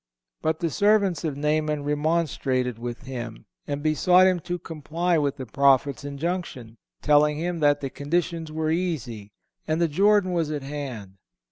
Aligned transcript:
(464) 0.41 0.49
But 0.49 0.59
the 0.59 0.73
servants 1.05 1.23
of 1.23 1.37
Naaman 1.37 1.83
remonstrated 1.83 2.79
with 2.79 3.03
him, 3.03 3.45
and 3.67 3.83
besought 3.83 4.25
him 4.25 4.39
to 4.39 4.57
comply 4.57 5.19
with 5.19 5.37
the 5.37 5.45
prophet's 5.45 6.03
injunction, 6.03 6.79
telling 7.03 7.37
him 7.37 7.59
that 7.59 7.81
the 7.81 7.91
conditions 7.91 8.51
were 8.51 8.71
easy 8.71 9.31
and 9.67 9.79
the 9.79 9.87
Jordan 9.87 10.33
was 10.33 10.49
at 10.49 10.63
hand. 10.63 11.19